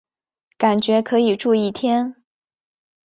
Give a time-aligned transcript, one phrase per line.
[0.57, 2.15] 感觉可以住一天